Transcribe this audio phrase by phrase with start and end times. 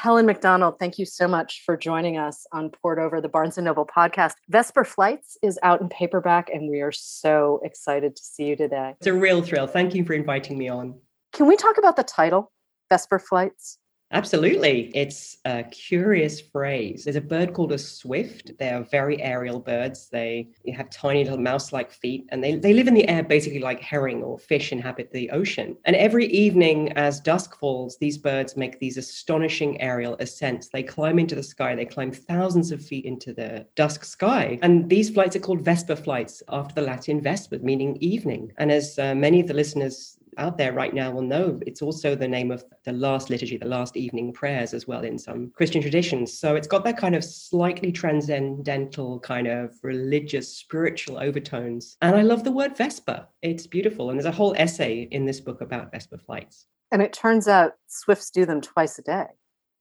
[0.00, 3.66] Helen Macdonald, thank you so much for joining us on Poured Over the Barnes and
[3.66, 4.32] Noble podcast.
[4.48, 8.94] Vesper Flights is out in paperback, and we are so excited to see you today.
[8.96, 9.66] It's a real thrill.
[9.66, 10.98] Thank you for inviting me on.
[11.34, 12.50] Can we talk about the title,
[12.88, 13.76] Vesper Flights?
[14.12, 14.90] Absolutely.
[14.92, 17.04] It's a curious phrase.
[17.04, 18.50] There's a bird called a swift.
[18.58, 20.08] They are very aerial birds.
[20.08, 23.60] They have tiny little mouse like feet and they, they live in the air basically
[23.60, 25.76] like herring or fish inhabit the ocean.
[25.84, 30.68] And every evening as dusk falls, these birds make these astonishing aerial ascents.
[30.68, 34.58] They climb into the sky, they climb thousands of feet into the dusk sky.
[34.62, 38.52] And these flights are called Vesper flights after the Latin vesper, meaning evening.
[38.58, 42.14] And as uh, many of the listeners out there right now will know it's also
[42.14, 45.82] the name of the last liturgy, the last evening prayers as well in some Christian
[45.82, 46.36] traditions.
[46.36, 51.96] So it's got that kind of slightly transcendental kind of religious, spiritual overtones.
[52.02, 53.26] And I love the word Vesper.
[53.42, 54.10] It's beautiful.
[54.10, 56.66] And there's a whole essay in this book about Vesper flights.
[56.90, 59.26] And it turns out swifts do them twice a day.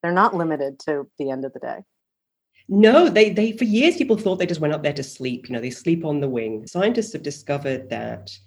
[0.04, 1.80] They're not limited to the end of the day.
[2.71, 5.49] No, they they for years people thought they just went up there to sleep.
[5.49, 6.68] You know, they sleep on the wing.
[6.68, 8.37] Scientists have discovered that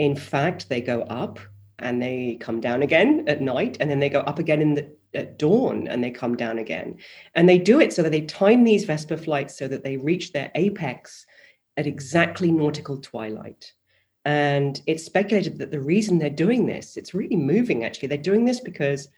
[0.00, 1.38] in fact, they go up
[1.80, 4.90] and they come down again at night, and then they go up again in the
[5.14, 6.96] at dawn and they come down again.
[7.34, 10.32] And they do it so that they time these Vesper flights so that they reach
[10.32, 11.26] their apex
[11.76, 13.72] at exactly nautical twilight.
[14.24, 18.08] And it's speculated that the reason they're doing this, it's really moving actually.
[18.08, 19.08] They're doing this because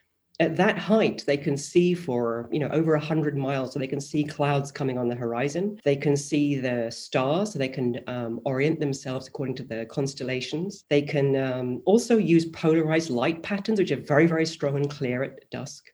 [0.42, 4.00] at that height they can see for you know over 100 miles so they can
[4.00, 5.78] see clouds coming on the horizon.
[5.84, 10.84] They can see the stars so they can um, orient themselves according to the constellations.
[10.90, 15.22] They can um, also use polarized light patterns which are very very strong and clear
[15.22, 15.84] at dusk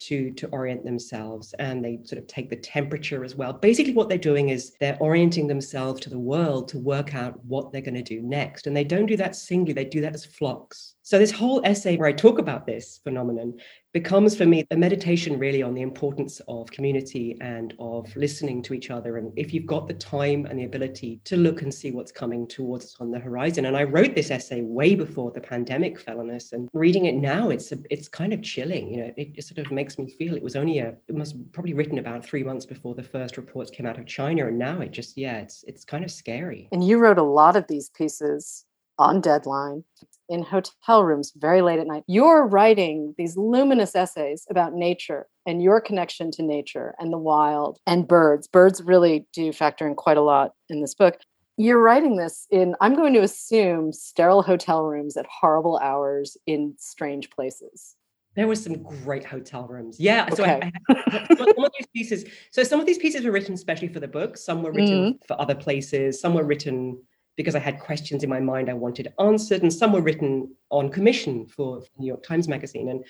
[0.00, 3.52] to to orient themselves and they sort of take the temperature as well.
[3.52, 7.72] Basically what they're doing is they're orienting themselves to the world to work out what
[7.72, 10.24] they're going to do next and they don't do that singly they do that as
[10.24, 13.54] flocks so this whole essay where i talk about this phenomenon
[13.94, 18.74] becomes for me a meditation really on the importance of community and of listening to
[18.74, 19.16] each other.
[19.16, 22.46] And if you've got the time and the ability to look and see what's coming
[22.46, 23.64] towards us on the horizon.
[23.64, 26.52] And I wrote this essay way before the pandemic fell on us.
[26.52, 28.92] And reading it now, it's a, it's kind of chilling.
[28.92, 31.34] You know, it, it sort of makes me feel it was only a it was
[31.52, 34.46] probably written about three months before the first reports came out of China.
[34.48, 36.68] And now it just, yeah, it's it's kind of scary.
[36.72, 38.66] And you wrote a lot of these pieces
[38.98, 39.84] on deadline
[40.28, 42.04] in hotel rooms very late at night.
[42.06, 47.78] You're writing these luminous essays about nature and your connection to nature and the wild
[47.86, 48.46] and birds.
[48.46, 51.18] Birds really do factor in quite a lot in this book.
[51.56, 56.74] You're writing this in, I'm going to assume, sterile hotel rooms at horrible hours in
[56.78, 57.96] strange places.
[58.36, 59.98] There were some great hotel rooms.
[59.98, 60.28] Yeah.
[60.30, 60.36] Okay.
[60.36, 62.24] So I, I, some of these pieces.
[62.52, 64.36] So some of these pieces were written especially for the book.
[64.36, 65.24] Some were written mm-hmm.
[65.26, 66.20] for other places.
[66.20, 67.02] Some were written
[67.38, 70.90] because I had questions in my mind I wanted answered, and some were written on
[70.90, 72.88] commission for New York Times Magazine.
[72.88, 73.04] And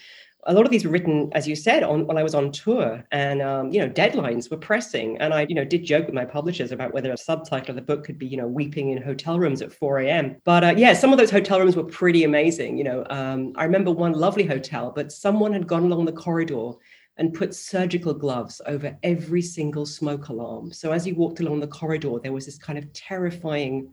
[0.45, 3.03] a lot of these were written, as you said, on while I was on tour,
[3.11, 5.17] and um, you know deadlines were pressing.
[5.19, 7.83] And I, you know, did joke with my publishers about whether a subtitle of the
[7.83, 10.37] book could be, you know, weeping in hotel rooms at 4 a.m.
[10.45, 12.77] But uh, yeah, some of those hotel rooms were pretty amazing.
[12.77, 16.73] You know, um, I remember one lovely hotel, but someone had gone along the corridor
[17.17, 20.73] and put surgical gloves over every single smoke alarm.
[20.73, 23.91] So as you walked along the corridor, there was this kind of terrifying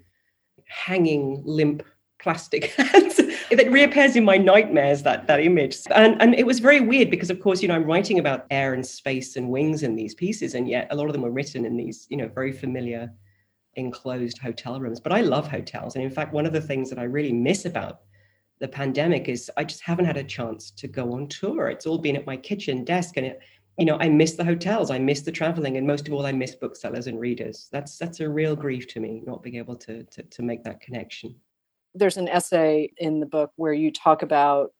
[0.66, 1.84] hanging limp
[2.20, 3.20] plastic hands
[3.76, 5.78] reappears in my nightmares that that image.
[5.92, 8.74] And and it was very weird because of course you know i'm writing about air
[8.74, 11.66] and space and wings in these pieces and yet a lot of them were written
[11.66, 13.12] in these you know very familiar
[13.76, 15.00] enclosed hotel rooms.
[15.00, 15.96] But i love hotels.
[15.96, 18.02] And in fact one of the things that i really miss about
[18.60, 21.68] the pandemic is i just haven't had a chance to go on tour.
[21.68, 23.40] It's all been at my kitchen desk and it
[23.78, 26.32] you know, I miss the hotels, I miss the traveling, and most of all, I
[26.32, 27.68] miss booksellers and readers.
[27.72, 30.82] That's that's a real grief to me, not being able to to, to make that
[30.82, 31.36] connection.
[31.94, 34.72] There's an essay in the book where you talk about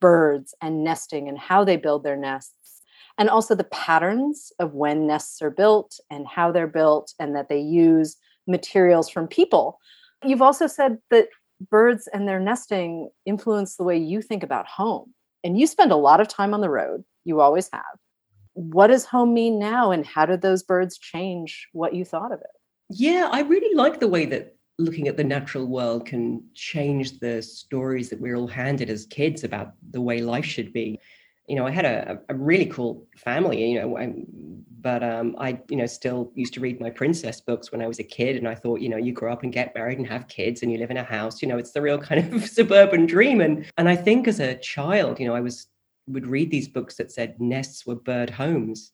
[0.00, 2.82] birds and nesting and how they build their nests,
[3.18, 7.48] and also the patterns of when nests are built and how they're built, and that
[7.50, 8.16] they use
[8.46, 9.78] materials from people.
[10.24, 11.28] You've also said that
[11.70, 15.12] birds and their nesting influence the way you think about home.
[15.44, 17.04] And you spend a lot of time on the road.
[17.24, 17.82] You always have
[18.54, 22.40] what does home mean now and how did those birds change what you thought of
[22.40, 22.46] it?
[22.90, 27.42] Yeah i really like the way that looking at the natural world can change the
[27.42, 30.98] stories that we're all handed as kids about the way life should be.
[31.48, 34.14] You know i had a, a really cool family you know I,
[34.80, 37.98] but um, i you know still used to read my princess books when i was
[37.98, 40.28] a kid and i thought you know you grow up and get married and have
[40.28, 43.06] kids and you live in a house you know it's the real kind of suburban
[43.06, 43.40] dream.
[43.40, 45.66] And and i think as a child you know i was
[46.06, 48.92] would read these books that said nests were bird homes.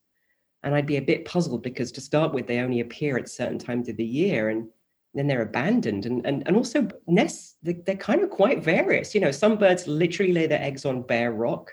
[0.62, 3.58] And I'd be a bit puzzled because to start with, they only appear at certain
[3.58, 4.68] times of the year and
[5.14, 6.04] then they're abandoned.
[6.04, 9.14] And, and, and also nests, they're kind of quite various.
[9.14, 11.72] You know, some birds literally lay their eggs on bare rock.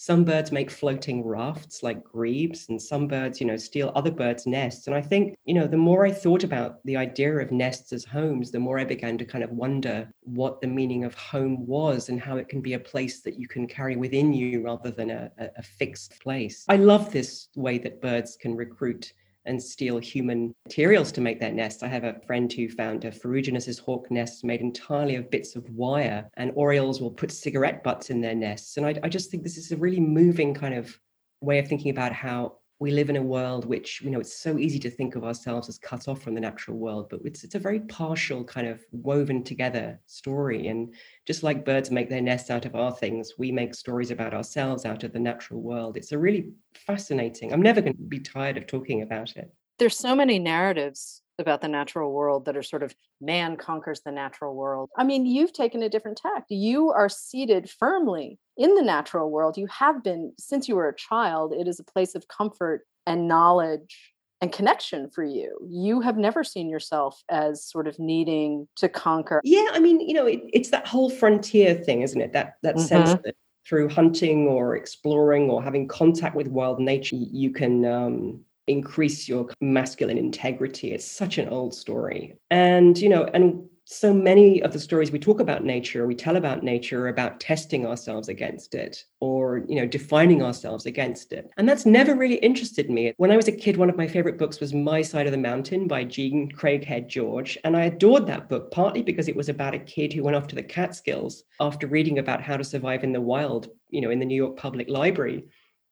[0.00, 4.46] Some birds make floating rafts like grebes, and some birds, you know, steal other birds'
[4.46, 4.86] nests.
[4.86, 8.02] And I think, you know, the more I thought about the idea of nests as
[8.02, 12.08] homes, the more I began to kind of wonder what the meaning of home was
[12.08, 15.10] and how it can be a place that you can carry within you rather than
[15.10, 16.64] a, a fixed place.
[16.66, 19.12] I love this way that birds can recruit
[19.46, 21.82] and steal human materials to make their nests.
[21.82, 25.68] I have a friend who found a ferruginous hawk nest made entirely of bits of
[25.70, 28.76] wire, and orioles will put cigarette butts in their nests.
[28.76, 30.98] And I, I just think this is a really moving kind of
[31.40, 34.58] way of thinking about how we live in a world which you know it's so
[34.58, 37.54] easy to think of ourselves as cut off from the natural world but it's it's
[37.54, 40.68] a very partial kind of woven together story.
[40.68, 40.94] And
[41.26, 44.84] just like birds make their nests out of our things we make stories about ourselves
[44.84, 45.96] out of the natural world.
[45.96, 49.52] It's a really fascinating i'm never going to be tired of talking about it.
[49.78, 54.12] There's so many narratives about the natural world that are sort of man conquers the
[54.12, 54.90] natural world.
[54.96, 56.44] I mean, you've taken a different tack.
[56.48, 59.56] You are seated firmly in the natural world.
[59.56, 61.52] You have been since you were a child.
[61.52, 65.58] It is a place of comfort and knowledge and connection for you.
[65.68, 69.40] You have never seen yourself as sort of needing to conquer.
[69.44, 72.32] Yeah, I mean, you know, it, it's that whole frontier thing, isn't it?
[72.32, 72.86] That that mm-hmm.
[72.86, 73.34] sense that
[73.66, 78.40] through hunting or exploring or having contact with wild nature, you can um,
[78.70, 80.92] increase your masculine integrity.
[80.92, 82.38] It's such an old story.
[82.50, 86.36] And, you know, and so many of the stories we talk about nature, we tell
[86.36, 91.50] about nature, about testing ourselves against it or, you know, defining ourselves against it.
[91.56, 93.12] And that's never really interested me.
[93.16, 95.38] When I was a kid, one of my favorite books was My Side of the
[95.38, 97.58] Mountain by Jean Craighead George.
[97.64, 100.46] And I adored that book, partly because it was about a kid who went off
[100.48, 104.20] to the Catskills after reading about how to survive in the wild, you know, in
[104.20, 105.46] the New York Public Library.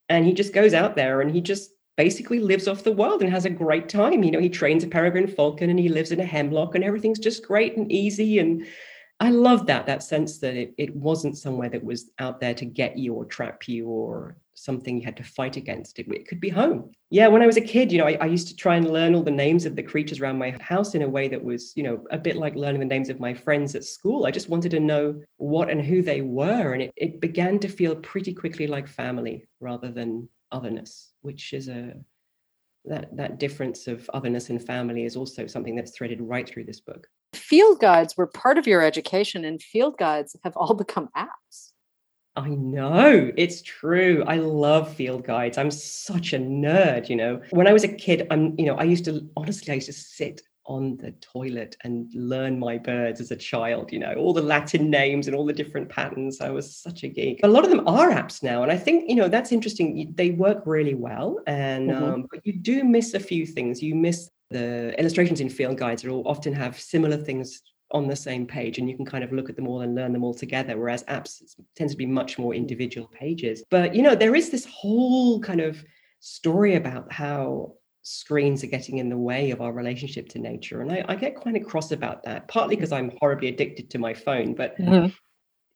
[0.08, 3.30] And he just goes out there and he just basically lives off the world and
[3.30, 4.22] has a great time.
[4.22, 7.18] You know, he trains a peregrine falcon and he lives in a hemlock and everything's
[7.18, 8.38] just great and easy.
[8.38, 8.64] And
[9.18, 12.64] I love that, that sense that it, it wasn't somewhere that was out there to
[12.64, 15.98] get you or trap you or something you had to fight against.
[15.98, 16.92] It, it could be home.
[17.10, 19.16] Yeah, when I was a kid, you know, I, I used to try and learn
[19.16, 21.82] all the names of the creatures around my house in a way that was, you
[21.82, 24.24] know, a bit like learning the names of my friends at school.
[24.24, 26.74] I just wanted to know what and who they were.
[26.74, 31.68] And it, it began to feel pretty quickly like family rather than otherness, which is
[31.68, 31.94] a
[32.84, 36.80] that that difference of otherness and family is also something that's threaded right through this
[36.80, 37.06] book.
[37.34, 41.72] Field guides were part of your education, and field guides have all become apps.
[42.36, 44.22] I know it's true.
[44.26, 45.58] I love field guides.
[45.58, 47.42] I'm such a nerd, you know.
[47.50, 49.92] When I was a kid, I'm, you know, I used to honestly, I used to
[49.92, 54.42] sit on the toilet and learn my birds as a child, you know, all the
[54.42, 56.40] Latin names and all the different patterns.
[56.40, 57.40] I was such a geek.
[57.42, 58.62] A lot of them are apps now.
[58.62, 60.12] And I think, you know, that's interesting.
[60.14, 61.40] They work really well.
[61.46, 62.04] And, mm-hmm.
[62.04, 63.82] um, but you do miss a few things.
[63.82, 68.46] You miss the illustrations in field guides will often have similar things on the same
[68.46, 70.76] page and you can kind of look at them all and learn them all together
[70.76, 71.42] whereas apps
[71.74, 75.60] tends to be much more individual pages but you know there is this whole kind
[75.60, 75.82] of
[76.20, 77.72] story about how
[78.08, 80.80] screens are getting in the way of our relationship to nature.
[80.80, 84.14] And I, I get quite cross about that, partly because I'm horribly addicted to my
[84.14, 84.54] phone.
[84.54, 85.08] But mm-hmm.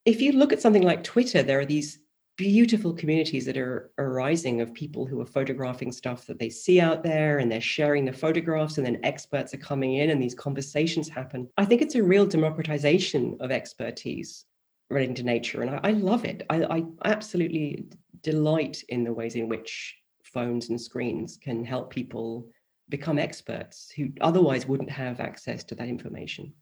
[0.07, 1.99] if you look at something like Twitter, there are these
[2.39, 7.03] beautiful communities that are arising of people who are photographing stuff that they see out
[7.03, 11.11] there and they're sharing the photographs and then experts are coming in and these conversations
[11.11, 11.47] happen.
[11.59, 14.47] I think it's a real democratization of expertise
[14.89, 15.61] relating to nature.
[15.61, 16.47] And I, I love it.
[16.49, 17.85] I, I absolutely
[18.23, 19.97] delight in the ways in which
[20.33, 22.49] phones and screens can help people
[22.89, 26.53] become experts who otherwise wouldn't have access to that information.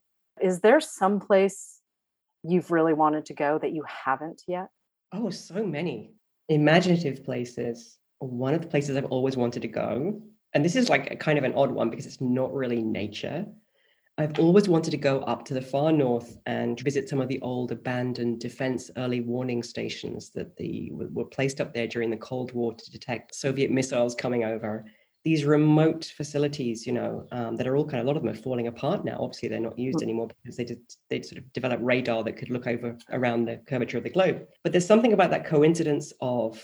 [0.40, 1.80] Is there some place
[2.42, 4.68] you've really wanted to go that you haven't yet?
[5.12, 6.12] Oh, so many
[6.48, 7.98] imaginative places.
[8.18, 10.22] One of the places I've always wanted to go,
[10.52, 13.46] and this is like a kind of an odd one because it's not really nature,
[14.20, 17.40] I've always wanted to go up to the far north and visit some of the
[17.40, 22.52] old abandoned defense early warning stations that the, were placed up there during the Cold
[22.52, 24.84] War to detect Soviet missiles coming over.
[25.24, 28.30] These remote facilities, you know, um, that are all kind of a lot of them
[28.30, 29.16] are falling apart now.
[29.18, 30.02] Obviously, they're not used mm.
[30.02, 33.56] anymore because they did they sort of developed radar that could look over around the
[33.66, 34.46] curvature of the globe.
[34.62, 36.62] But there's something about that coincidence of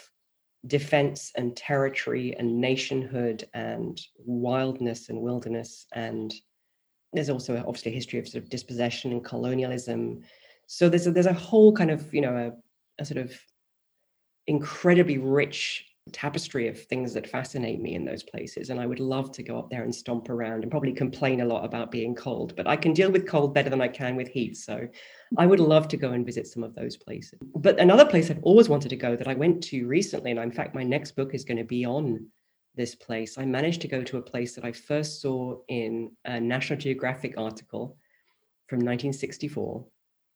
[0.67, 6.35] defense and territory and nationhood and wildness and wilderness and
[7.17, 10.23] there's also obviously a history of sort of dispossession and colonialism.
[10.67, 13.33] So there's a, there's a whole kind of you know a, a sort of
[14.47, 19.33] incredibly rich tapestry of things that fascinate me in those places and i would love
[19.33, 22.55] to go up there and stomp around and probably complain a lot about being cold
[22.55, 24.87] but i can deal with cold better than i can with heat so
[25.37, 28.43] i would love to go and visit some of those places but another place i've
[28.45, 31.35] always wanted to go that i went to recently and in fact my next book
[31.35, 32.25] is going to be on
[32.77, 36.39] this place, I managed to go to a place that I first saw in a
[36.41, 37.97] National Geographic article
[38.69, 39.85] from 1964.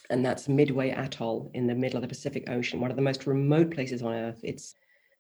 [0.08, 3.26] And that's Midway Atoll in the middle of the Pacific Ocean, one of the most
[3.26, 4.40] remote places on Earth.
[4.42, 4.74] It's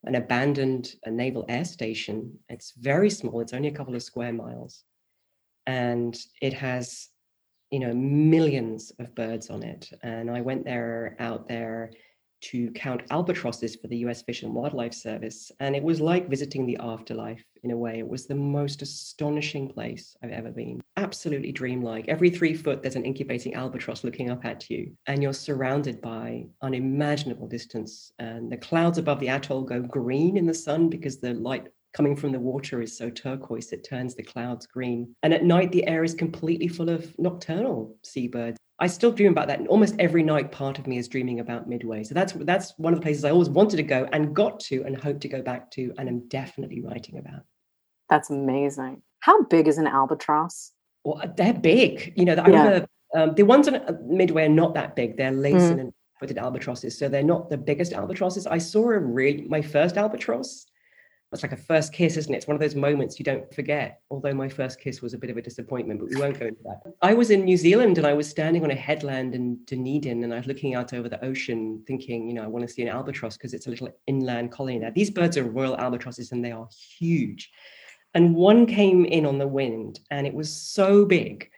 [0.04, 2.38] an abandoned naval air station.
[2.48, 4.84] It's very small, it's only a couple of square miles.
[5.66, 7.08] And it has,
[7.70, 9.90] you know, millions of birds on it.
[10.02, 11.90] And I went there out there
[12.40, 15.52] to count albatrosses for the US Fish and Wildlife Service.
[15.60, 17.98] And it was like visiting the afterlife in a way.
[17.98, 20.80] It was the most astonishing place I've ever been.
[20.96, 22.06] Absolutely dreamlike.
[22.08, 26.46] Every three foot, there's an incubating albatross looking up at you, and you're surrounded by
[26.62, 28.12] unimaginable distance.
[28.18, 32.16] And the clouds above the atoll go green in the sun because the light coming
[32.16, 35.14] from the water is so turquoise it turns the clouds green.
[35.22, 38.58] And at night, the air is completely full of nocturnal seabirds.
[38.80, 39.58] I still dream about that.
[39.58, 42.02] And almost every night, part of me is dreaming about Midway.
[42.02, 44.82] So that's that's one of the places I always wanted to go and got to
[44.84, 47.42] and hope to go back to, and I'm definitely writing about.
[48.08, 49.02] That's amazing.
[49.20, 50.72] How big is an albatross?
[51.04, 52.14] Well, they're big.
[52.16, 52.44] You know, I yeah.
[52.44, 55.16] remember um, the ones on uh, Midway are not that big.
[55.16, 55.80] They're Laysan mm.
[55.80, 58.46] and footed albatrosses, so they're not the biggest albatrosses.
[58.46, 60.66] I saw a really my first albatross
[61.32, 62.38] it's like a first kiss, isn't it?
[62.38, 64.00] It's one of those moments you don't forget.
[64.10, 66.62] Although my first kiss was a bit of a disappointment, but we won't go into
[66.64, 66.92] that.
[67.02, 70.34] I was in New Zealand and I was standing on a headland in Dunedin and
[70.34, 72.88] I was looking out over the ocean thinking, you know, I want to see an
[72.88, 74.90] albatross because it's a little inland colony there.
[74.90, 76.68] These birds are royal albatrosses and they are
[76.98, 77.52] huge.
[78.14, 81.48] And one came in on the wind and it was so big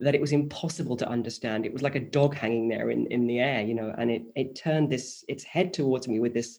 [0.00, 1.64] that it was impossible to understand.
[1.64, 4.22] It was like a dog hanging there in, in the air, you know, and it
[4.34, 6.58] it turned this its head towards me with this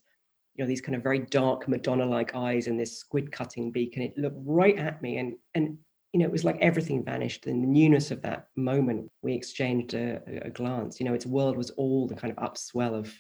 [0.56, 4.06] you know these kind of very dark madonna-like eyes and this squid cutting beak and
[4.06, 5.78] it looked right at me and and
[6.14, 7.48] you know it was like everything vanished.
[7.48, 11.00] In the newness of that moment we exchanged a, a glance.
[11.00, 13.14] You know its world was all the kind of upswell of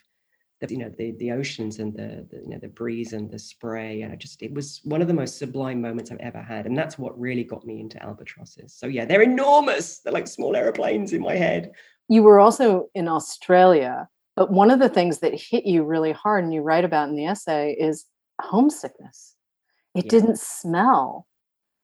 [0.59, 3.39] the, you know the the oceans and the, the, you know the breeze and the
[3.39, 6.65] spray and I just it was one of the most sublime moments I've ever had
[6.65, 8.73] and that's what really got me into albatrosses.
[8.73, 9.99] So yeah they're enormous!
[9.99, 11.71] They're like small airplanes in my head.
[12.09, 14.09] You were also in Australia
[14.41, 17.15] but one of the things that hit you really hard and you write about in
[17.15, 18.07] the essay is
[18.41, 19.35] homesickness.
[19.93, 20.09] It yeah.
[20.09, 21.27] didn't smell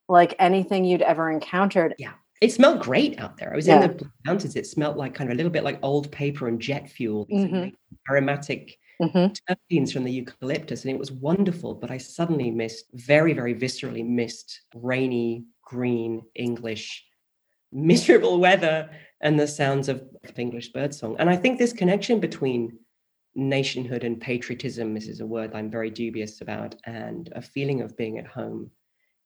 [0.08, 1.94] like anything you'd ever encountered.
[1.98, 2.14] Yeah.
[2.40, 3.52] It smelled great out there.
[3.52, 3.84] I was yeah.
[3.84, 4.56] in the mountains.
[4.56, 7.68] It smelled like kind of a little bit like old paper and jet fuel, mm-hmm.
[8.10, 9.32] aromatic mm-hmm.
[9.48, 10.82] terpenes from the eucalyptus.
[10.82, 11.74] And it was wonderful.
[11.74, 17.04] But I suddenly missed, very, very viscerally missed rainy, green, English,
[17.70, 20.02] miserable weather and the sounds of
[20.36, 21.16] English birdsong.
[21.18, 22.78] And I think this connection between
[23.34, 27.96] nationhood and patriotism, this is a word I'm very dubious about, and a feeling of
[27.96, 28.70] being at home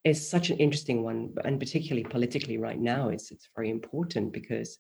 [0.05, 4.79] is such an interesting one, and particularly politically right now, it's it's very important because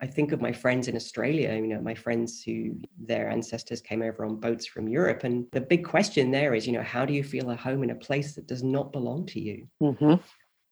[0.00, 4.02] I think of my friends in Australia, you know, my friends who their ancestors came
[4.02, 5.22] over on boats from Europe.
[5.22, 7.90] And the big question there is, you know, how do you feel at home in
[7.90, 9.68] a place that does not belong to you?
[9.80, 10.14] Mm-hmm.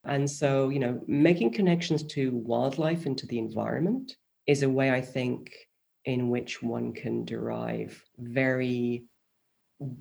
[0.03, 4.17] And so, you know, making connections to wildlife and to the environment
[4.47, 5.51] is a way I think
[6.05, 9.05] in which one can derive very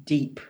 [0.04, 0.40] deep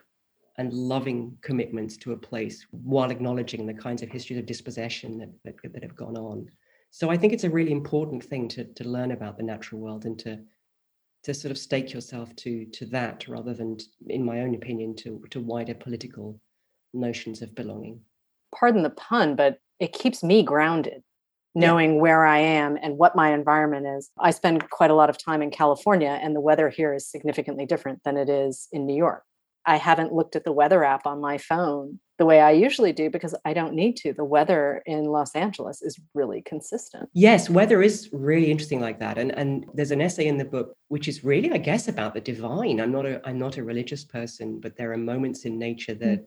[0.57, 5.31] and loving commitments to a place while acknowledging the kinds of histories of dispossession that,
[5.45, 6.49] that, that have gone on.
[6.91, 10.05] So I think it's a really important thing to, to learn about the natural world
[10.05, 10.41] and to
[11.23, 13.77] to sort of stake yourself to to that rather than,
[14.09, 16.41] in my own opinion, to to wider political
[16.95, 18.01] notions of belonging
[18.55, 21.03] pardon the pun, but it keeps me grounded
[21.55, 22.01] knowing yeah.
[22.01, 24.11] where I am and what my environment is.
[24.19, 27.67] I spend quite a lot of time in California, and the weather here is significantly
[27.67, 29.25] different than it is in New York.
[29.67, 33.11] I haven't looked at the weather app on my phone the way I usually do
[33.11, 34.13] because I don't need to.
[34.13, 37.09] The weather in Los Angeles is really consistent.
[37.13, 39.19] Yes, weather is really interesting like that.
[39.19, 42.21] And and there's an essay in the book which is really, I guess, about the
[42.21, 42.81] divine.
[42.81, 46.21] I'm not a I'm not a religious person, but there are moments in nature that
[46.21, 46.27] mm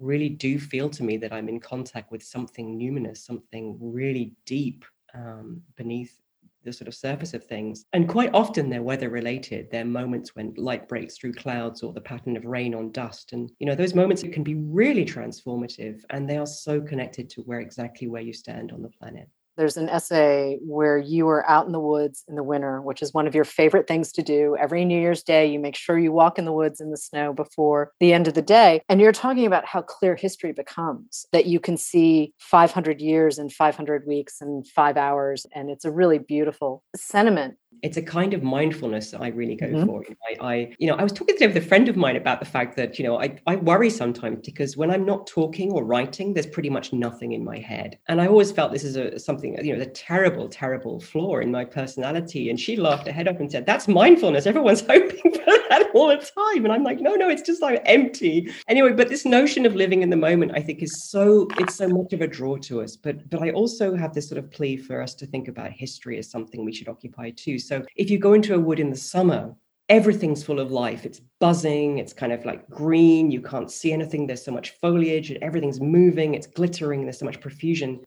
[0.00, 4.84] really do feel to me that I'm in contact with something numinous, something really deep
[5.14, 6.18] um, beneath
[6.64, 7.86] the sort of surface of things.
[7.92, 9.70] And quite often they're weather related.
[9.70, 13.32] They're moments when light breaks through clouds or the pattern of rain on dust.
[13.32, 17.42] And, you know, those moments can be really transformative and they are so connected to
[17.42, 19.28] where exactly where you stand on the planet.
[19.56, 23.12] There's an essay where you are out in the woods in the winter, which is
[23.12, 24.56] one of your favorite things to do.
[24.58, 27.32] Every New Year's Day, you make sure you walk in the woods in the snow
[27.32, 28.82] before the end of the day.
[28.88, 33.50] And you're talking about how clear history becomes, that you can see 500 years in
[33.50, 35.46] 500 weeks and five hours.
[35.54, 39.66] And it's a really beautiful sentiment it's a kind of mindfulness that I really go
[39.66, 39.86] mm-hmm.
[39.86, 40.04] for.
[40.28, 42.46] I, I, you know, I was talking today with a friend of mine about the
[42.46, 46.34] fact that, you know, I, I worry sometimes because when I'm not talking or writing,
[46.34, 47.98] there's pretty much nothing in my head.
[48.08, 51.50] And I always felt this is a something, you know, a terrible, terrible flaw in
[51.50, 52.50] my personality.
[52.50, 54.46] And she laughed her head up and said, That's mindfulness.
[54.46, 56.64] Everyone's hoping for that all the time.
[56.64, 58.52] And I'm like, no, no, it's just like empty.
[58.68, 61.88] Anyway, but this notion of living in the moment, I think, is so it's so
[61.88, 62.96] much of a draw to us.
[62.96, 66.18] But but I also have this sort of plea for us to think about history
[66.18, 67.58] as something we should occupy too.
[67.58, 69.54] So if you go into a wood in the summer,
[69.88, 71.04] everything's full of life.
[71.04, 74.26] It's buzzing, it's kind of like green, you can't see anything.
[74.26, 78.00] There's so much foliage, and everything's moving, it's glittering, there's so much profusion.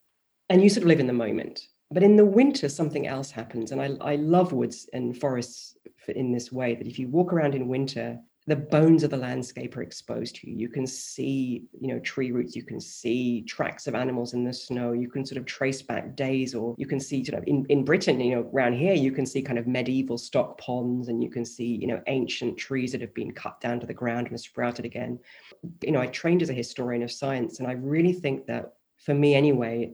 [0.50, 1.68] And you sort of live in the moment.
[1.92, 3.72] But in the winter, something else happens.
[3.72, 5.78] And I, I love woods and forests
[6.10, 9.78] in this way that if you walk around in winter, the bones of the landscape
[9.78, 10.58] are exposed to you.
[10.58, 12.58] You can see, you know, tree roots.
[12.58, 14.92] You can see tracks of animals in the snow.
[14.92, 17.86] You can sort of trace back days, or you can see, sort of in, in
[17.86, 21.30] Britain, you know, around here, you can see kind of medieval stock ponds, and you
[21.30, 24.40] can see, you know, ancient trees that have been cut down to the ground and
[24.40, 25.20] sprouted again.
[25.82, 29.14] You know, I trained as a historian of science, and I really think that for
[29.14, 29.94] me, anyway,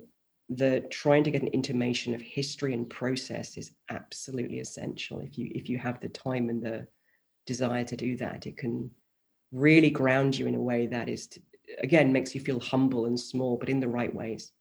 [0.50, 5.20] the trying to get an intimation of history and process is absolutely essential.
[5.20, 6.88] If you if you have the time and the
[7.46, 8.91] desire to do that it can
[9.51, 11.41] really ground you in a way that is to,
[11.79, 14.51] again makes you feel humble and small but in the right ways.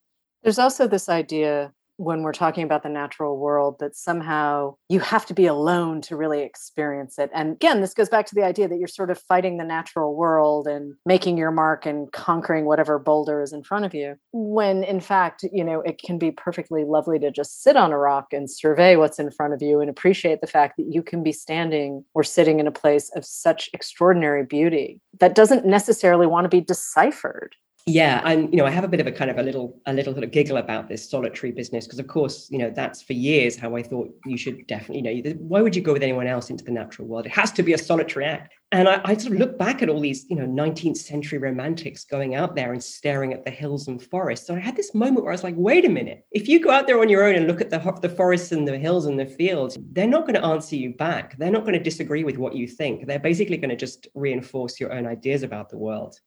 [0.42, 5.26] There's also this idea when we're talking about the natural world that somehow you have
[5.26, 7.28] to be alone to really experience it.
[7.34, 10.14] And again, this goes back to the idea that you're sort of fighting the natural
[10.14, 14.14] world and making your mark and conquering whatever boulder is in front of you.
[14.32, 17.98] When in fact, you know, it can be perfectly lovely to just sit on a
[17.98, 21.24] rock and survey what's in front of you and appreciate the fact that you can
[21.24, 26.44] be standing or sitting in a place of such extraordinary beauty that doesn't necessarily want
[26.44, 27.56] to be deciphered
[27.88, 29.92] yeah and you know i have a bit of a kind of a little a
[29.92, 33.12] little sort of giggle about this solitary business because of course you know that's for
[33.12, 36.26] years how i thought you should definitely you know why would you go with anyone
[36.26, 37.26] else into the natural world?
[37.26, 38.54] It has to be a solitary act.
[38.70, 42.04] And I, I sort of look back at all these you know 19th century romantics
[42.04, 45.24] going out there and staring at the hills and forests so i had this moment
[45.24, 46.26] where i was like wait a minute.
[46.32, 48.68] If you go out there on your own and look at the, the forests and
[48.68, 51.38] the hills and the fields they're not going to answer you back.
[51.38, 53.06] They're not going to disagree with what you think.
[53.06, 56.20] They're basically going to just reinforce your own ideas about the world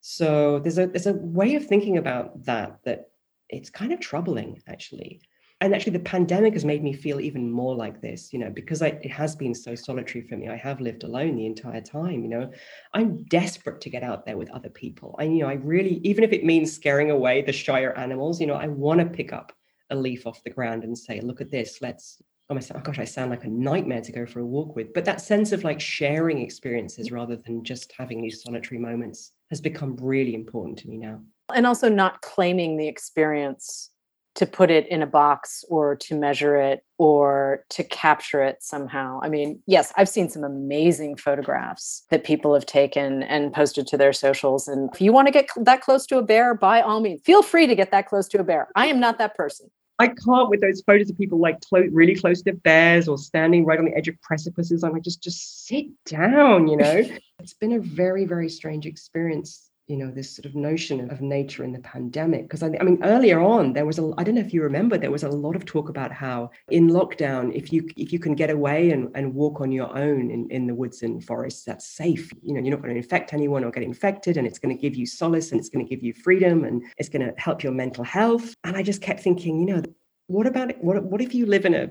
[0.00, 3.10] so there's a there's a way of thinking about that that
[3.48, 5.20] it's kind of troubling actually.
[5.60, 8.80] And actually, the pandemic has made me feel even more like this, you know, because
[8.80, 10.48] I, it has been so solitary for me.
[10.48, 12.52] I have lived alone the entire time, you know.
[12.94, 15.16] I'm desperate to get out there with other people.
[15.18, 18.46] I, you know, I really, even if it means scaring away the shyer animals, you
[18.46, 19.52] know, I want to pick up
[19.90, 23.00] a leaf off the ground and say, look at this, let's oh my oh gosh,
[23.00, 24.94] I sound like a nightmare to go for a walk with.
[24.94, 29.60] But that sense of like sharing experiences rather than just having these solitary moments has
[29.60, 31.20] become really important to me now.
[31.54, 33.90] And also not claiming the experience
[34.38, 39.18] to put it in a box or to measure it or to capture it somehow.
[39.20, 43.96] I mean, yes, I've seen some amazing photographs that people have taken and posted to
[43.96, 44.68] their socials.
[44.68, 47.42] And if you want to get that close to a bear, by all means, feel
[47.42, 48.68] free to get that close to a bear.
[48.76, 49.70] I am not that person.
[49.98, 53.64] I can't with those photos of people like close, really close to bears or standing
[53.64, 54.84] right on the edge of precipices.
[54.84, 57.02] I'm like, just just sit down, you know.
[57.40, 61.64] it's been a very very strange experience you know this sort of notion of nature
[61.64, 64.42] in the pandemic because I, I, mean earlier on there was a i don't know
[64.42, 67.88] if you remember there was a lot of talk about how in lockdown if you
[67.96, 71.02] if you can get away and, and walk on your own in, in the woods
[71.02, 72.30] and forests that's safe.
[72.42, 74.80] You know you're not going to infect anyone or get infected and it's going to
[74.80, 77.62] give you solace and it's going to give you freedom and it's going to help
[77.62, 78.54] your mental health.
[78.64, 79.82] And i just kept thinking you know
[80.26, 81.90] what about it what, what if you live in a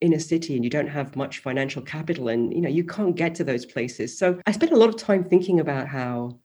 [0.00, 3.14] in a city and you don't have much financial capital and you know you can't
[3.14, 4.18] get to those places?
[4.18, 6.38] So i spent a lot of time thinking about how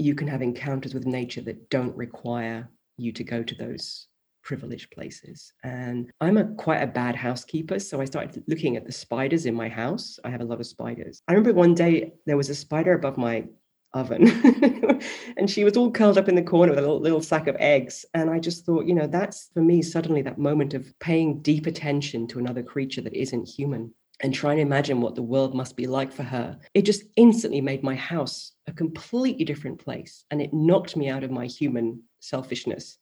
[0.00, 4.08] you can have encounters with nature that don't require you to go to those
[4.42, 5.52] privileged places.
[5.62, 7.78] And I'm a quite a bad housekeeper.
[7.78, 10.18] So I started looking at the spiders in my house.
[10.24, 11.22] I have a lot of spiders.
[11.28, 13.44] I remember one day there was a spider above my
[13.92, 14.28] oven
[15.36, 17.56] and she was all curled up in the corner with a little, little sack of
[17.58, 18.04] eggs.
[18.14, 21.66] And I just thought, you know, that's for me suddenly that moment of paying deep
[21.66, 25.76] attention to another creature that isn't human and trying to imagine what the world must
[25.76, 30.24] be like for her, it just instantly made my house a completely different place.
[30.30, 32.98] And it knocked me out of my human selfishness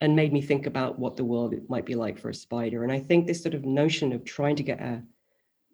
[0.00, 2.82] and made me think about what the world might be like for a spider.
[2.82, 5.02] And I think this sort of notion of trying to get a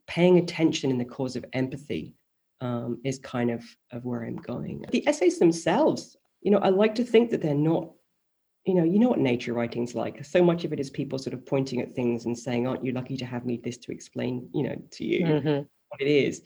[0.07, 2.17] paying attention in the cause of empathy
[2.61, 4.85] um, is kind of, of where I'm going.
[4.91, 7.91] The essays themselves, you know, I like to think that they're not
[8.67, 10.25] you know, you know what nature writing's like.
[10.25, 12.93] So much of it is people sort of pointing at things and saying, "Aren't you
[12.93, 15.63] lucky to have me this to explain, you know, to you mm-hmm.
[15.89, 16.43] what it is?"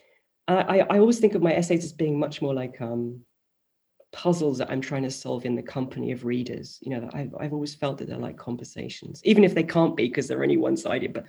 [0.46, 3.20] I, I always think of my essays as being much more like um,
[4.12, 6.78] puzzles that I'm trying to solve in the company of readers.
[6.82, 10.08] You know, I've I've always felt that they're like conversations, even if they can't be
[10.08, 11.12] because they're only one-sided.
[11.12, 11.24] But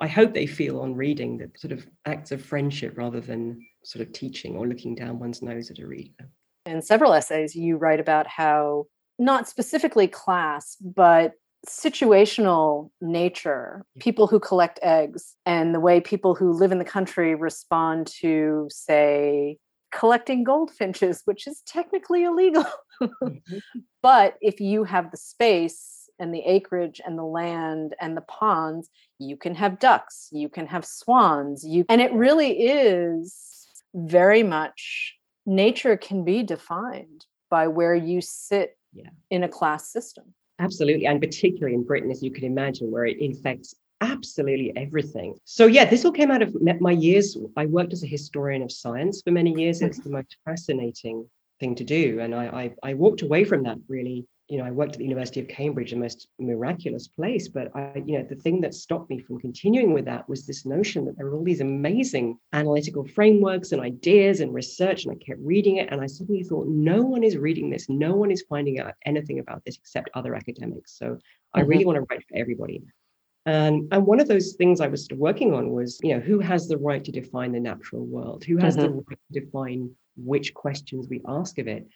[0.00, 4.06] I hope they feel on reading that sort of acts of friendship rather than sort
[4.06, 6.28] of teaching or looking down one's nose at a reader.
[6.66, 8.86] In several essays, you write about how
[9.18, 11.32] not specifically class, but
[11.66, 17.34] situational nature, people who collect eggs, and the way people who live in the country
[17.34, 19.58] respond to, say,
[19.92, 22.66] collecting goldfinches, which is technically illegal.
[23.02, 23.78] mm-hmm.
[24.02, 28.88] But if you have the space and the acreage and the land and the ponds,
[29.18, 35.14] you can have ducks, you can have swans, you and it really is very much
[35.46, 39.10] nature can be defined by where you sit yeah.
[39.30, 40.24] in a class system.
[40.58, 41.06] Absolutely.
[41.06, 45.34] And particularly in Britain, as you can imagine, where it infects absolutely everything.
[45.44, 47.36] So, yeah, this all came out of my years.
[47.56, 49.82] I worked as a historian of science for many years.
[49.82, 50.08] It's mm-hmm.
[50.08, 51.28] the most fascinating
[51.60, 52.20] thing to do.
[52.20, 52.46] And I,
[52.82, 55.48] I, I walked away from that really you know, I worked at the University of
[55.48, 57.48] Cambridge, the most miraculous place.
[57.48, 60.64] But I, you know, the thing that stopped me from continuing with that was this
[60.64, 65.04] notion that there were all these amazing analytical frameworks and ideas and research.
[65.04, 65.88] And I kept reading it.
[65.90, 67.88] And I suddenly thought, no one is reading this.
[67.88, 70.96] No one is finding out anything about this except other academics.
[70.96, 71.18] So
[71.52, 71.68] I mm-hmm.
[71.68, 72.82] really want to write for everybody.
[73.46, 76.20] And, and one of those things I was sort of working on was, you know,
[76.20, 78.44] who has the right to define the natural world?
[78.44, 78.96] Who has mm-hmm.
[78.96, 81.86] the right to define which questions we ask of it?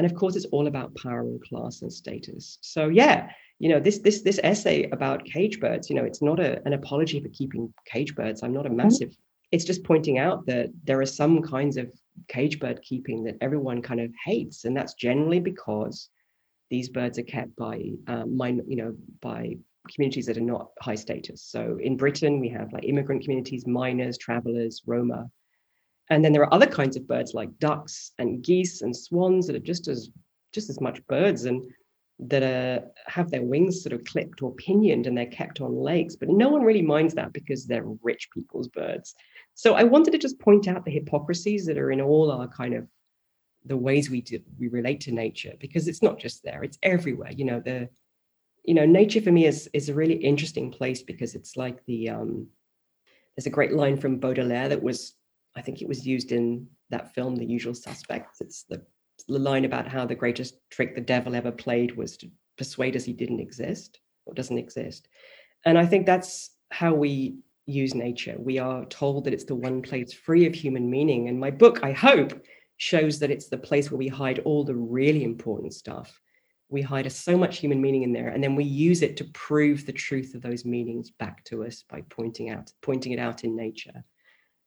[0.00, 2.58] And of course it's all about power and class and status.
[2.62, 6.40] So yeah you know this this this essay about cage birds you know it's not
[6.40, 8.42] a, an apology for keeping cage birds.
[8.42, 8.78] I'm not a mm-hmm.
[8.78, 9.14] massive
[9.52, 11.92] it's just pointing out that there are some kinds of
[12.28, 14.64] cage bird keeping that everyone kind of hates.
[14.64, 16.08] And that's generally because
[16.70, 19.56] these birds are kept by um, mine, you know by
[19.92, 21.42] communities that are not high status.
[21.42, 25.30] So in britain we have like immigrant communities miners travelers roma
[26.10, 29.56] and then there are other kinds of birds like ducks and geese and swans that
[29.56, 30.10] are just as
[30.52, 31.64] just as much birds and
[32.18, 36.16] that are, have their wings sort of clipped or pinioned and they're kept on lakes.
[36.16, 39.14] But no one really minds that because they're rich people's birds.
[39.54, 42.74] So I wanted to just point out the hypocrisies that are in all our kind
[42.74, 42.86] of
[43.64, 47.30] the ways we do, we relate to nature because it's not just there; it's everywhere.
[47.30, 47.88] You know the
[48.64, 52.08] you know nature for me is is a really interesting place because it's like the
[52.08, 52.46] um
[53.36, 55.14] there's a great line from Baudelaire that was
[55.56, 58.40] I think it was used in that film, The Usual Suspects.
[58.40, 58.82] It's the,
[59.28, 63.04] the line about how the greatest trick the devil ever played was to persuade us
[63.04, 65.08] he didn't exist or doesn't exist.
[65.64, 68.36] And I think that's how we use nature.
[68.38, 71.28] We are told that it's the one place free of human meaning.
[71.28, 72.40] And my book, I hope,
[72.76, 76.18] shows that it's the place where we hide all the really important stuff.
[76.68, 79.84] We hide so much human meaning in there, and then we use it to prove
[79.84, 83.56] the truth of those meanings back to us by pointing out, pointing it out in
[83.56, 84.04] nature.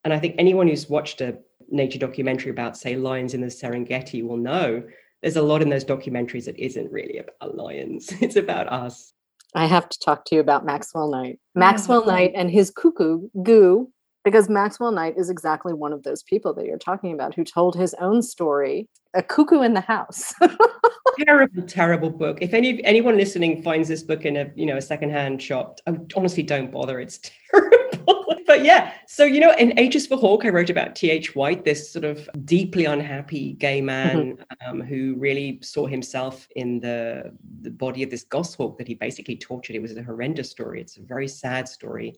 [0.04, 1.38] And I think anyone who's watched a
[1.70, 4.84] nature documentary about, say, lions in the Serengeti will know
[5.22, 8.12] there's a lot in those documentaries that isn't really about lions.
[8.22, 9.14] It's about us.
[9.56, 11.40] I have to talk to you about Maxwell Knight.
[11.56, 13.92] Maxwell Knight and his cuckoo goo,
[14.24, 17.76] because Maxwell Knight is exactly one of those people that you're talking about who told
[17.76, 20.34] his own story, a cuckoo in the house.
[21.20, 22.40] terrible, terrible book.
[22.42, 25.98] If any anyone listening finds this book in a you know a secondhand shop, I
[26.16, 27.00] honestly don't bother.
[27.00, 27.20] It's
[27.52, 31.36] terrible but yeah, so you know, in H is for Hawk, I wrote about T.H.
[31.36, 34.70] White, this sort of deeply unhappy gay man mm-hmm.
[34.70, 37.32] um, who really saw himself in the
[37.62, 39.76] the body of this goshawk that he basically tortured.
[39.76, 40.82] It was a horrendous story.
[40.82, 42.16] It's a very sad story.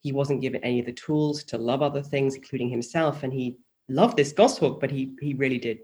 [0.00, 3.56] He wasn't given any of the tools to love other things, including himself, and he
[3.88, 5.78] loved this goshawk, but he he really did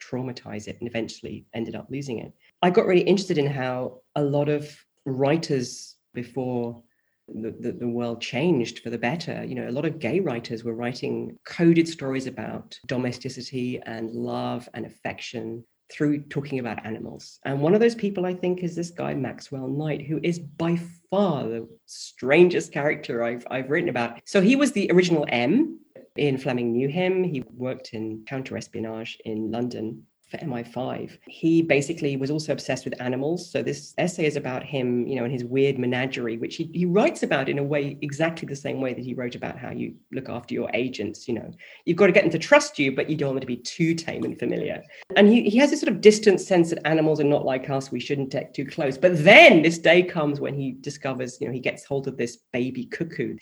[0.00, 2.32] traumatize it and eventually ended up losing it.
[2.62, 6.82] I got really interested in how a lot of writers before
[7.28, 9.44] the, the, the, world changed for the better.
[9.44, 14.68] You know, a lot of gay writers were writing coded stories about domesticity and love
[14.74, 17.38] and affection through talking about animals.
[17.44, 20.78] And one of those people, I think, is this guy, Maxwell Knight, who is by
[21.10, 24.20] far the strangest character I've, I've written about.
[24.24, 25.78] So he was the original M.
[26.18, 27.22] Ian Fleming knew him.
[27.22, 30.06] He worked in counter-espionage in London
[30.38, 31.18] for MI5.
[31.28, 33.50] He basically was also obsessed with animals.
[33.50, 36.84] So this essay is about him, you know, and his weird menagerie, which he, he
[36.84, 39.94] writes about in a way exactly the same way that he wrote about how you
[40.12, 41.28] look after your agents.
[41.28, 41.50] You know,
[41.84, 43.62] you've got to get them to trust you, but you don't want them to be
[43.62, 44.82] too tame and familiar.
[45.16, 47.90] And he, he has this sort of distant sense that animals are not like us.
[47.90, 48.98] We shouldn't get too close.
[48.98, 52.38] But then this day comes when he discovers, you know, he gets hold of this
[52.52, 53.36] baby cuckoo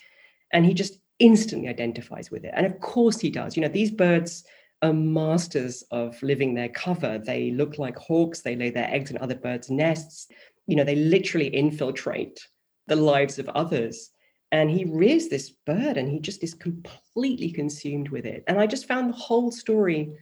[0.53, 2.53] and he just instantly identifies with it.
[2.55, 3.55] And of course he does.
[3.55, 4.43] You know, these birds
[4.85, 7.17] are masters of living their cover.
[7.17, 10.27] They look like hawks, they lay their eggs in other birds' nests.
[10.67, 12.39] You know, they literally infiltrate
[12.87, 14.11] the lives of others.
[14.51, 18.43] And he rears this bird and he just is completely consumed with it.
[18.47, 20.13] And I just found the whole story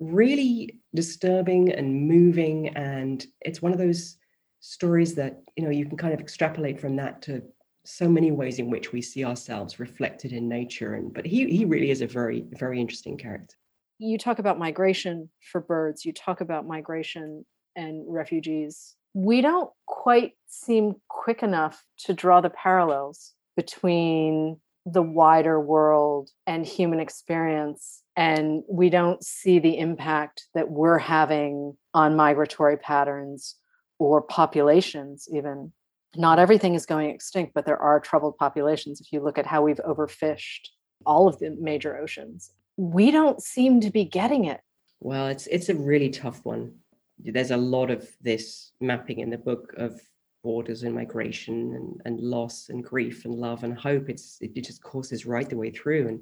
[0.00, 2.68] really disturbing and moving.
[2.76, 4.16] And it's one of those
[4.60, 7.42] stories that, you know, you can kind of extrapolate from that to
[7.84, 10.94] so many ways in which we see ourselves reflected in nature.
[10.94, 13.56] And but he he really is a very, very interesting character
[13.98, 17.44] you talk about migration for birds, you talk about migration
[17.76, 18.94] and refugees.
[19.14, 26.64] we don't quite seem quick enough to draw the parallels between the wider world and
[26.66, 33.56] human experience and we don't see the impact that we're having on migratory patterns
[33.98, 35.72] or populations even
[36.16, 39.62] not everything is going extinct but there are troubled populations if you look at how
[39.62, 40.68] we've overfished
[41.04, 44.60] all of the major oceans we don't seem to be getting it
[45.00, 46.72] well it's it's a really tough one
[47.18, 50.00] there's a lot of this mapping in the book of
[50.42, 54.08] borders and migration and, and loss and grief and love and hope.
[54.08, 56.08] It's it, just courses right the way through.
[56.08, 56.20] And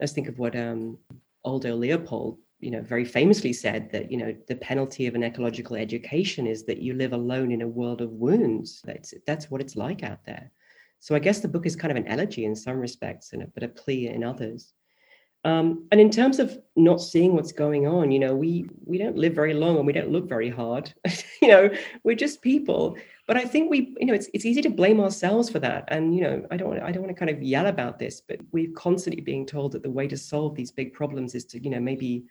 [0.00, 0.98] let's think of what um,
[1.44, 5.76] Aldo Leopold, you know, very famously said that you know the penalty of an ecological
[5.76, 8.80] education is that you live alone in a world of wounds.
[8.84, 10.50] That's that's what it's like out there.
[11.00, 13.46] So I guess the book is kind of an elegy in some respects, and a,
[13.46, 14.72] but a plea in others.
[15.46, 19.16] Um, and in terms of not seeing what's going on, you know, we we don't
[19.16, 20.92] live very long and we don't look very hard.
[21.40, 21.70] you know,
[22.02, 22.96] we're just people.
[23.28, 25.84] But I think we, you know, it's it's easy to blame ourselves for that.
[25.86, 28.20] And you know, I don't want I don't want to kind of yell about this,
[28.20, 31.62] but we're constantly being told that the way to solve these big problems is to,
[31.62, 32.24] you know, maybe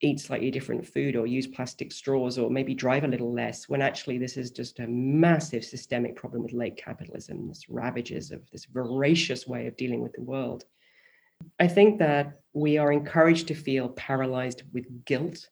[0.00, 3.82] eat slightly different food or use plastic straws or maybe drive a little less when
[3.82, 8.66] actually this is just a massive systemic problem with late capitalism this ravages of this
[8.66, 10.64] voracious way of dealing with the world
[11.58, 15.48] I think that we are encouraged to feel paralyzed with guilt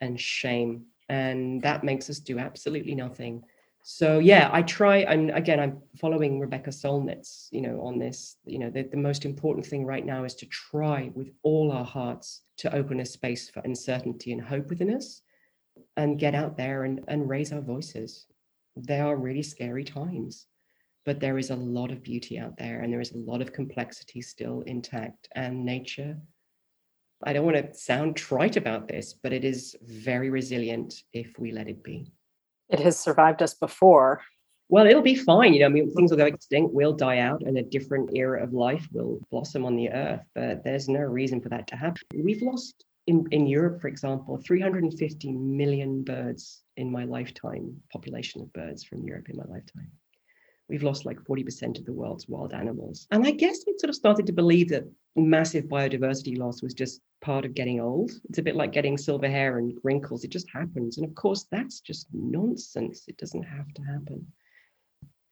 [0.00, 3.42] and shame, and that makes us do absolutely nothing.
[3.82, 4.98] So yeah, I try.
[4.98, 8.36] And again, I'm following Rebecca Solnit's, you know, on this.
[8.44, 11.84] You know, the, the most important thing right now is to try with all our
[11.84, 15.22] hearts to open a space for uncertainty and hope within us,
[15.96, 18.26] and get out there and, and raise our voices.
[18.76, 20.46] They are really scary times
[21.08, 23.50] but there is a lot of beauty out there and there is a lot of
[23.50, 26.18] complexity still intact and nature.
[27.24, 31.50] I don't want to sound trite about this but it is very resilient if we
[31.50, 32.12] let it be.
[32.68, 34.20] It has survived us before.
[34.68, 37.40] Well it'll be fine you know i mean things will go extinct will die out
[37.40, 41.40] and a different era of life will blossom on the earth but there's no reason
[41.40, 42.02] for that to happen.
[42.14, 48.52] We've lost in, in Europe, for example, 350 million birds in my lifetime, population of
[48.52, 49.90] birds from Europe in my lifetime
[50.68, 53.06] we've lost like 40% of the world's wild animals.
[53.10, 54.84] And I guess we sort of started to believe that
[55.16, 58.12] massive biodiversity loss was just part of getting old.
[58.28, 60.24] It's a bit like getting silver hair and wrinkles.
[60.24, 60.98] It just happens.
[60.98, 63.04] And of course, that's just nonsense.
[63.08, 64.26] It doesn't have to happen.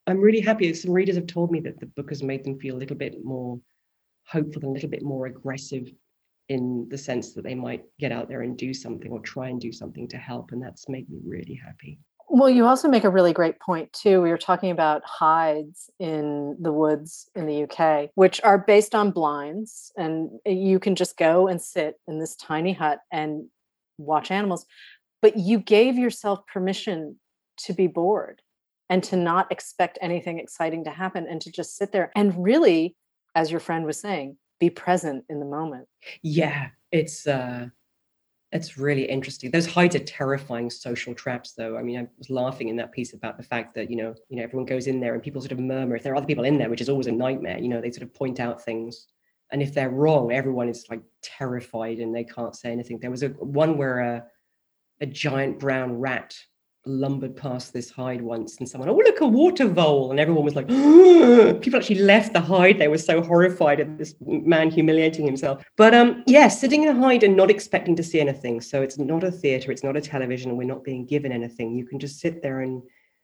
[0.07, 0.73] I'm really happy.
[0.73, 3.25] Some readers have told me that the book has made them feel a little bit
[3.25, 3.61] more
[4.27, 5.91] hopeful and a little bit more aggressive
[6.49, 9.61] in the sense that they might get out there and do something or try and
[9.61, 10.53] do something to help.
[10.53, 11.99] And that's made me really happy.
[12.29, 14.21] Well, you also make a really great point too.
[14.21, 19.13] We were talking about hides in the woods in the UK, which are based on
[19.13, 23.47] blinds, and you can just go and sit in this tiny hut and
[23.99, 24.67] watch animals.
[25.23, 27.17] But you gave yourself permission
[27.59, 28.43] to be bored
[28.91, 32.97] and to not expect anything exciting to happen and to just sit there and really,
[33.35, 35.87] as your friend was saying, be present in the moment.
[36.23, 37.69] Yeah, it's uh
[38.53, 39.51] it's really interesting.
[39.51, 41.77] Those hides are terrifying social traps, though.
[41.77, 44.37] I mean, I was laughing in that piece about the fact that you know, you
[44.37, 46.45] know, everyone goes in there and people sort of murmur if there are other people
[46.45, 47.59] in there, which is always a nightmare.
[47.59, 49.09] You know, they sort of point out things,
[49.51, 53.01] and if they're wrong, everyone is like terrified and they can't say anything.
[53.01, 54.25] There was a one where a
[55.01, 56.35] a giant brown rat
[56.87, 60.11] lumbered past this hide once and someone, oh, look, a water vole.
[60.11, 62.79] And everyone was like, people actually left the hide.
[62.79, 65.65] They were so horrified at this man humiliating himself.
[65.77, 68.61] But um, yeah, sitting in a hide and not expecting to see anything.
[68.61, 71.75] So it's not a theater, it's not a television, we're not being given anything.
[71.75, 72.83] You can just sit there and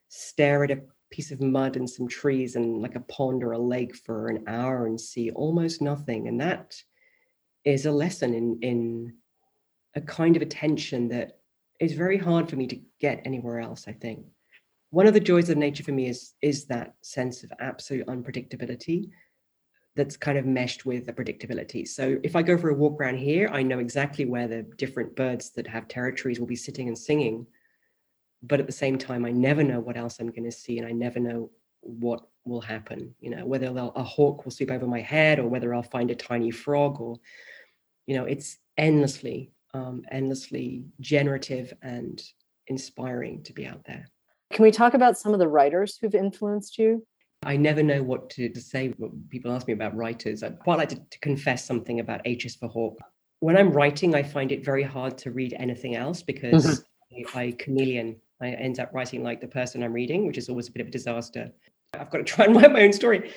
[0.09, 3.59] stare at a piece of mud and some trees and like a pond or a
[3.59, 6.27] lake for an hour and see almost nothing.
[6.27, 6.75] And that
[7.63, 9.13] is a lesson in in
[9.95, 11.37] a kind of attention that
[11.79, 14.25] is very hard for me to get anywhere else, I think.
[14.91, 19.09] One of the joys of nature for me is is that sense of absolute unpredictability
[19.95, 21.87] that's kind of meshed with the predictability.
[21.87, 25.15] So if I go for a walk around here, I know exactly where the different
[25.15, 27.45] birds that have territories will be sitting and singing.
[28.41, 30.87] But at the same time, I never know what else I'm going to see, and
[30.87, 33.15] I never know what will happen.
[33.19, 36.15] You know, whether a hawk will sweep over my head, or whether I'll find a
[36.15, 37.19] tiny frog, or
[38.05, 42.21] you know, it's endlessly um, endlessly generative and
[42.67, 44.07] inspiring to be out there.
[44.51, 47.05] Can we talk about some of the writers who've influenced you?
[47.45, 50.43] I never know what to, to say when people ask me about writers.
[50.43, 52.97] I'd quite like to, to confess something about H is for Hawk.
[53.39, 57.37] When I'm writing, I find it very hard to read anything else because mm-hmm.
[57.37, 58.17] I, I chameleon.
[58.41, 60.87] I end up writing like the person I'm reading, which is always a bit of
[60.87, 61.51] a disaster.
[61.93, 63.31] I've got to try and write my own story.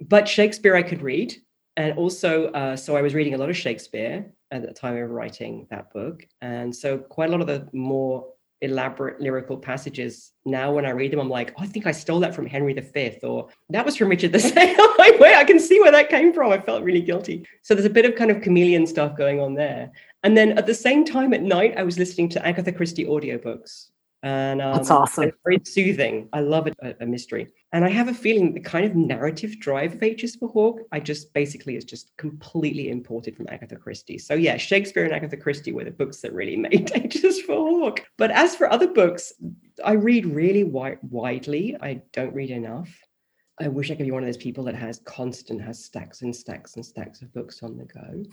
[0.00, 1.34] But Shakespeare I could read.
[1.76, 5.10] And also, uh, so I was reading a lot of Shakespeare at the time of
[5.10, 6.26] writing that book.
[6.40, 11.12] And so quite a lot of the more elaborate lyrical passages now when i read
[11.12, 13.96] them i'm like oh, i think i stole that from henry v or that was
[13.96, 14.38] from richard the
[14.98, 16.50] like wait i can see where that came from.
[16.50, 17.46] I felt really guilty.
[17.62, 19.90] So there's a bit of kind of chameleon stuff going on there.
[20.22, 23.90] And then at the same time at night i was listening to agatha christie audiobooks
[24.24, 25.30] and um, that's awesome.
[25.44, 26.30] very soothing.
[26.32, 29.92] I love a, a, mystery, and I have a feeling the kind of narrative drive
[29.92, 34.16] of H is for Hawk, I just basically is just completely imported from Agatha Christie.
[34.16, 37.54] So yeah, Shakespeare and Agatha Christie were the books that really made H is for
[37.54, 38.00] Hawk.
[38.16, 39.30] But as for other books,
[39.84, 41.76] I read really wi- widely.
[41.78, 42.88] I don't read enough.
[43.60, 46.34] I wish I could be one of those people that has constant, has stacks and
[46.34, 48.24] stacks and stacks of books on the go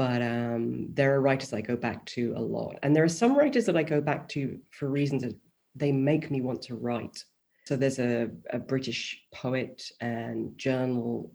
[0.00, 2.76] but um, there are writers I go back to a lot.
[2.82, 5.36] And there are some writers that I go back to for reasons that
[5.74, 7.22] they make me want to write.
[7.66, 11.30] So there's a, a British poet and journal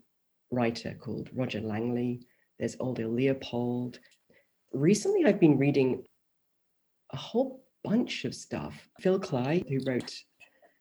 [0.50, 2.26] writer called Roger Langley.
[2.58, 4.00] There's Aldo Leopold.
[4.72, 6.02] Recently, I've been reading
[7.12, 8.74] a whole bunch of stuff.
[8.98, 10.12] Phil Klay, who wrote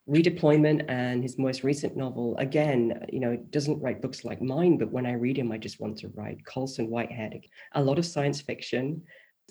[0.09, 4.91] redeployment and his most recent novel again you know doesn't write books like mine but
[4.91, 7.41] when i read him i just want to write colson whitehead.
[7.73, 9.01] A lot of science fiction.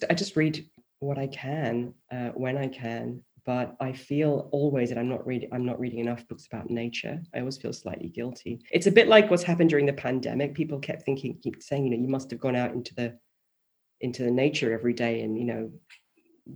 [0.08, 0.64] I just read
[1.00, 5.48] what i can uh, when i can but i feel always that i'm not reading
[5.52, 7.20] i'm not reading enough books about nature.
[7.34, 8.60] I always feel slightly guilty.
[8.70, 10.54] It's a bit like what's happened during the pandemic.
[10.54, 13.18] People kept thinking keep saying you know you must have gone out into the
[14.00, 15.70] into the nature every day and you know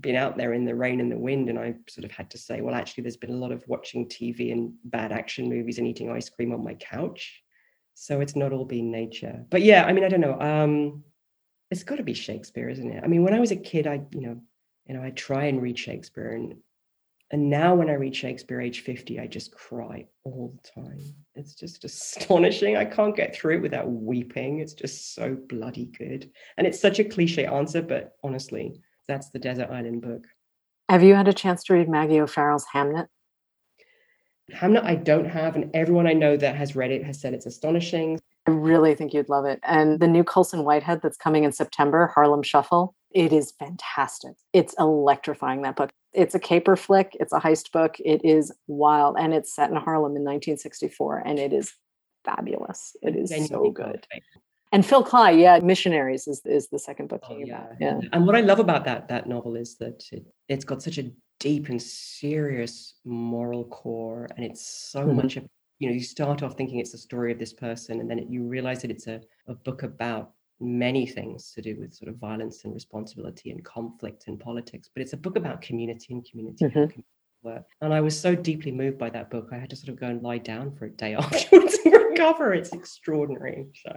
[0.01, 2.37] been out there in the rain and the wind and i sort of had to
[2.37, 5.87] say well actually there's been a lot of watching tv and bad action movies and
[5.87, 7.42] eating ice cream on my couch.
[7.94, 9.44] So it's not all been nature.
[9.51, 11.03] But yeah i mean i don't know um
[11.70, 13.03] it's got to be shakespeare isn't it?
[13.03, 14.40] I mean when i was a kid i you know
[14.87, 16.55] you know i try and read shakespeare and
[17.31, 21.01] and now when i read shakespeare age 50 i just cry all the time.
[21.35, 22.77] It's just astonishing.
[22.77, 24.59] I can't get through it without weeping.
[24.59, 26.31] It's just so bloody good.
[26.59, 30.27] And it's such a cliche answer but honestly that's the Desert Island book.
[30.88, 33.09] Have you had a chance to read Maggie O'Farrell's Hamnet?
[34.53, 37.47] Hamnet, I don't have, and everyone I know that has read it has said it's
[37.47, 38.18] astonishing.
[38.47, 39.61] I really think you'd love it.
[39.62, 44.33] And the new Colson Whitehead that's coming in September, Harlem Shuffle, it is fantastic.
[44.55, 45.90] It's electrifying, that book.
[46.14, 47.97] It's a caper flick, it's a heist book.
[48.03, 51.75] It is wild, and it's set in Harlem in 1964, and it is
[52.25, 52.97] fabulous.
[53.03, 54.07] It is so good.
[54.72, 57.22] And Phil Klay, yeah, Missionaries is, is the second book.
[57.28, 57.66] Oh, yeah.
[57.81, 58.00] yeah.
[58.12, 61.11] And what I love about that that novel is that it, it's got such a
[61.40, 65.16] deep and serious moral core, and it's so mm-hmm.
[65.16, 65.46] much of
[65.78, 68.28] you know you start off thinking it's the story of this person, and then it,
[68.28, 72.16] you realize that it's a, a book about many things to do with sort of
[72.16, 76.64] violence and responsibility and conflict and politics, but it's a book about community and community.
[76.64, 77.00] Mm-hmm.
[77.44, 77.66] Work.
[77.83, 80.09] And I was so deeply moved by that book, I had to sort of go
[80.09, 82.52] and lie down for a day afterwards and recover.
[82.52, 83.66] It's extraordinary.
[83.87, 83.96] So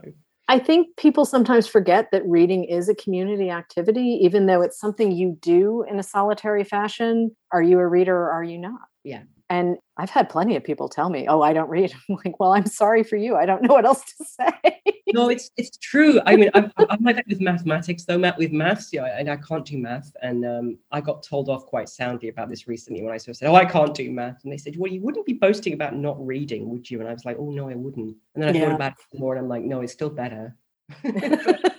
[0.51, 5.09] I think people sometimes forget that reading is a community activity, even though it's something
[5.09, 7.33] you do in a solitary fashion.
[7.53, 8.81] Are you a reader or are you not?
[9.05, 9.21] Yeah.
[9.51, 12.53] And I've had plenty of people tell me, "Oh, I don't read." I'm like, "Well,
[12.53, 13.35] I'm sorry for you.
[13.35, 14.25] I don't know what else to
[14.63, 14.81] say."
[15.13, 16.21] no, it's it's true.
[16.25, 18.17] I mean, I'm, I'm like that with mathematics, though.
[18.17, 20.09] Matt with maths, yeah, and I can't do math.
[20.21, 23.37] And um, I got told off quite soundly about this recently when I sort of
[23.37, 25.97] said, "Oh, I can't do math," and they said, "Well, you wouldn't be boasting about
[25.97, 28.57] not reading, would you?" And I was like, "Oh no, I wouldn't." And then I
[28.57, 28.65] yeah.
[28.65, 30.55] thought about it more, and I'm like, "No, it's still better."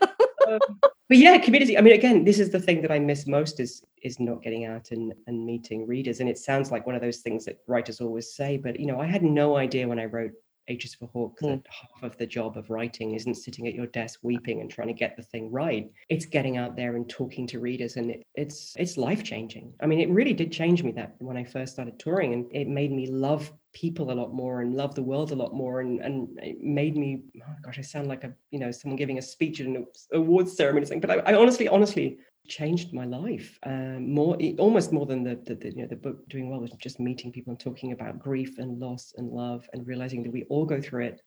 [1.13, 3.85] but yeah community i mean again this is the thing that i miss most is
[4.03, 6.19] is not getting out and, and meeting readers.
[6.19, 8.99] And it sounds like one of those things that writers always say but you know
[8.99, 10.33] i had no idea when i wrote
[10.69, 11.49] H is for Hawk mm.
[11.49, 14.89] that half of the job of writing isn't sitting at your desk weeping and trying
[14.89, 15.91] to get the thing right.
[16.09, 19.73] It's getting out there and talking to readers, and it, it's it's life changing.
[19.81, 22.69] I mean, it really did change me that when I first started touring, and it
[22.69, 26.01] made me love people a lot more and love the world a lot more, and
[26.01, 27.23] and it made me.
[27.37, 30.57] Oh gosh, I sound like a you know someone giving a speech at an awards
[30.57, 31.01] ceremony, or something.
[31.01, 35.55] But I, I honestly, honestly changed my life um, more almost more than the, the,
[35.55, 38.59] the, you know the book doing well was just meeting people and talking about grief
[38.59, 41.21] and loss and love and realizing that we all go through it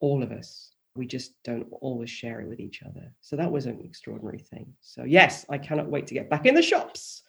[0.00, 3.66] all of us we just don't always share it with each other so that was
[3.66, 7.22] an extraordinary thing so yes i cannot wait to get back in the shops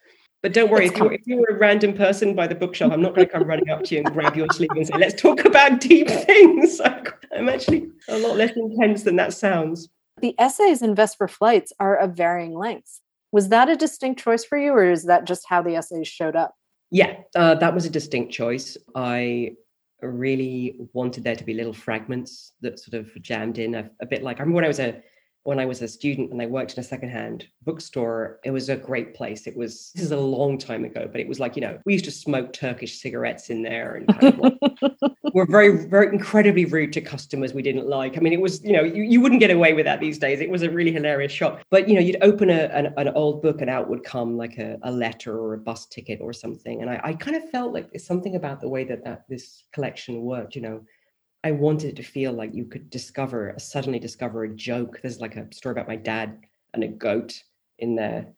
[0.43, 3.01] but don't worry, if you, if you, were a random person by the bookshelf, I'm
[3.01, 5.19] not going to come running up to you and grab your sleeve and say, let's
[5.19, 6.79] talk about deep things.
[7.35, 9.89] I'm actually a lot less intense than that sounds.
[10.21, 13.01] The essays in Vesper Flights are of varying lengths.
[13.31, 16.35] Was that a distinct choice for you, or is that just how the essays showed
[16.35, 16.55] up?
[16.89, 18.77] Yeah, uh, that was a distinct choice.
[18.95, 19.51] I
[20.01, 24.23] really wanted there to be little fragments that sort of jammed in a, a bit
[24.23, 25.01] like I remember when I was a
[25.47, 28.75] when I was a student and I worked in a secondhand bookstore, it was a
[28.75, 29.47] great place.
[29.47, 31.93] It was this is a long time ago, but it was like, you know, we
[31.93, 36.65] used to smoke Turkish cigarettes in there and kind of like, we're very, very incredibly
[36.65, 38.17] rude to customers we didn't like.
[38.17, 40.41] I mean, it was, you know, you, you wouldn't get away with that these days.
[40.41, 41.61] It was a really hilarious shop.
[41.71, 44.57] But you know, you'd open a, an, an old book and out would come like
[44.57, 46.81] a, a letter or a bus ticket or something.
[46.81, 49.63] And I, I kind of felt like there's something about the way that, that this
[49.71, 50.81] collection worked, you know
[51.47, 54.99] I wanted to feel like you could discover, suddenly discover a joke.
[55.01, 56.39] There's like a story about my dad
[56.73, 57.41] and a goat
[57.79, 58.33] in there,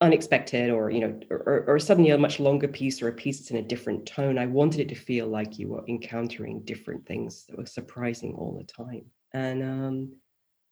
[0.00, 3.50] unexpected, or you know, or, or suddenly a much longer piece or a piece that's
[3.50, 4.38] in a different tone.
[4.38, 8.56] I wanted it to feel like you were encountering different things that were surprising all
[8.56, 9.04] the time.
[9.34, 10.16] And um,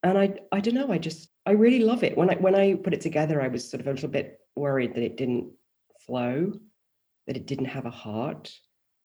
[0.02, 2.16] and I I don't know, I just I really love it.
[2.16, 4.94] When I when I put it together, I was sort of a little bit worried
[4.94, 5.52] that it didn't
[6.06, 6.54] flow,
[7.26, 8.50] that it didn't have a heart.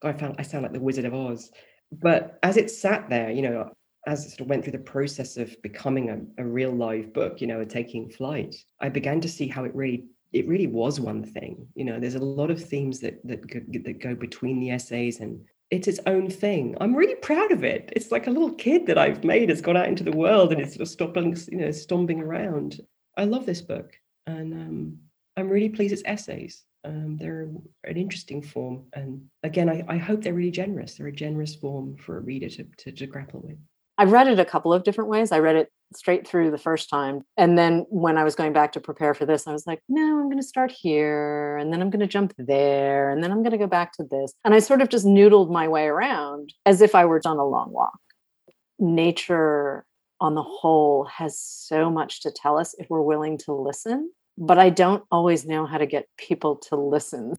[0.01, 1.51] I found I sound like the Wizard of Oz
[1.91, 3.71] but as it sat there, you know,
[4.05, 7.41] as it sort of went through the process of becoming a, a real live book,
[7.41, 11.23] you know, taking flight, I began to see how it really it really was one
[11.23, 11.67] thing.
[11.75, 13.41] You know, there's a lot of themes that that
[13.83, 16.77] that go between the essays and it's its own thing.
[16.79, 17.91] I'm really proud of it.
[17.95, 20.61] It's like a little kid that I've made has gone out into the world and
[20.61, 22.79] it's sort of stomping, you know, stomping around.
[23.17, 23.93] I love this book,
[24.27, 24.97] and um,
[25.35, 26.63] I'm really pleased it's essays.
[26.83, 27.49] Um, they're
[27.83, 28.85] an interesting form.
[28.93, 30.95] And again, I, I, hope they're really generous.
[30.95, 33.57] They're a generous form for a reader to, to, to grapple with.
[33.97, 35.31] I've read it a couple of different ways.
[35.31, 37.23] I read it straight through the first time.
[37.35, 40.19] And then when I was going back to prepare for this, I was like, no,
[40.19, 41.57] I'm going to start here.
[41.57, 43.09] And then I'm going to jump there.
[43.09, 44.33] And then I'm going to go back to this.
[44.45, 47.45] And I sort of just noodled my way around as if I were on a
[47.45, 47.99] long walk.
[48.77, 49.85] Nature
[50.19, 54.59] on the whole has so much to tell us if we're willing to listen but
[54.59, 57.33] I don't always know how to get people to listen.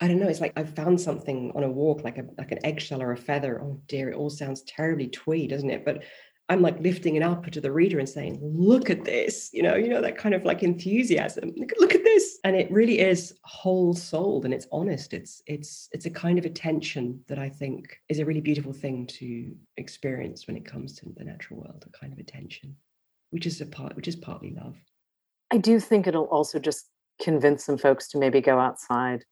[0.00, 0.28] I don't know.
[0.28, 3.16] It's like I found something on a walk, like a like an eggshell or a
[3.16, 3.62] feather.
[3.62, 5.84] Oh dear, it all sounds terribly twee, doesn't it?
[5.84, 6.02] But
[6.48, 9.76] I'm like lifting it up to the reader and saying, "Look at this!" You know,
[9.76, 11.52] you know that kind of like enthusiasm.
[11.56, 15.14] Look, look at this, and it really is whole souled and it's honest.
[15.14, 19.06] It's it's it's a kind of attention that I think is a really beautiful thing
[19.18, 21.84] to experience when it comes to the natural world.
[21.86, 22.76] A kind of attention,
[23.30, 24.76] which is a part, which is partly love.
[25.52, 26.88] I do think it'll also just
[27.20, 29.24] convince some folks to maybe go outside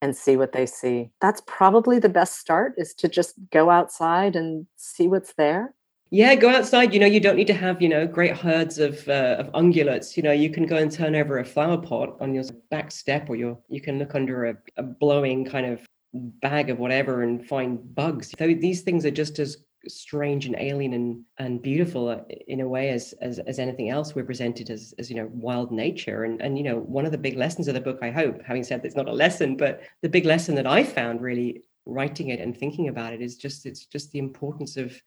[0.00, 1.10] and see what they see.
[1.20, 5.74] That's probably the best start is to just go outside and see what's there.
[6.10, 6.94] Yeah, go outside.
[6.94, 10.16] You know, you don't need to have, you know, great herds of uh, of ungulates.
[10.16, 13.28] You know, you can go and turn over a flower pot on your back step
[13.28, 17.44] or your you can look under a, a blowing kind of bag of whatever and
[17.44, 18.32] find bugs.
[18.38, 19.56] So these things are just as
[19.88, 24.14] strange and alien and and beautiful uh, in a way as as, as anything else.
[24.14, 26.24] We're presented as as you know wild nature.
[26.24, 28.64] And and you know one of the big lessons of the book i hope having
[28.64, 32.28] said that it's not a lesson but the big lesson that i found really writing
[32.28, 35.00] it and thinking about it is just it's just the importance of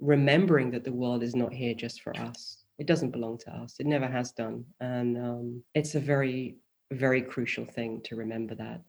[0.00, 2.58] remembering that the world is not here just for us.
[2.78, 3.76] It doesn't belong to us.
[3.80, 4.64] It never has done.
[4.80, 6.56] And um, it's a very
[6.90, 8.80] very crucial thing to remember that.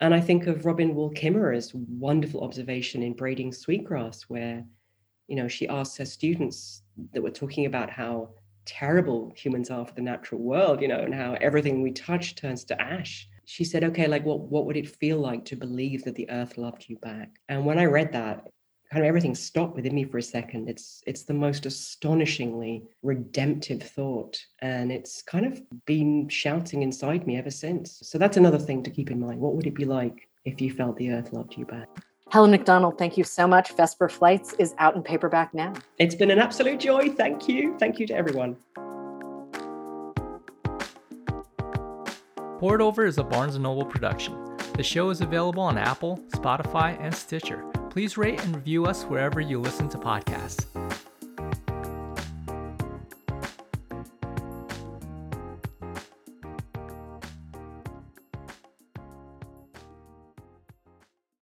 [0.00, 4.64] And I think of Robin Wall Kimmerer's wonderful observation in Braiding Sweetgrass, where
[5.28, 8.30] you know, she asked her students that were talking about how
[8.64, 12.64] terrible humans are for the natural world, you know, and how everything we touch turns
[12.64, 13.28] to ash.
[13.44, 16.58] She said, okay, like what, what would it feel like to believe that the earth
[16.58, 17.30] loved you back?
[17.48, 18.46] And when I read that,
[18.90, 20.68] kind of everything stopped within me for a second.
[20.68, 24.38] It's it's the most astonishingly redemptive thought.
[24.60, 28.00] And it's kind of been shouting inside me ever since.
[28.02, 29.40] So that's another thing to keep in mind.
[29.40, 31.88] What would it be like if you felt the earth loved you back?
[32.30, 33.72] Helen Macdonald, thank you so much.
[33.72, 35.72] Vesper Flights is out in paperback now.
[35.98, 37.08] It's been an absolute joy.
[37.08, 37.74] Thank you.
[37.78, 38.56] Thank you to everyone.
[42.58, 44.56] Poured Over is a Barnes & Noble production.
[44.74, 47.64] The show is available on Apple, Spotify, and Stitcher.
[47.88, 50.66] Please rate and review us wherever you listen to podcasts.